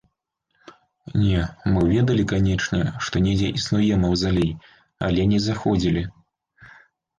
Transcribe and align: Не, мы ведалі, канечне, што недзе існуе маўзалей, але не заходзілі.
Не, 1.23 1.41
мы 1.73 1.83
ведалі, 1.95 2.23
канечне, 2.31 2.81
што 3.09 3.23
недзе 3.27 3.53
існуе 3.61 4.01
маўзалей, 4.07 4.51
але 5.11 5.29
не 5.37 5.45
заходзілі. 5.49 6.07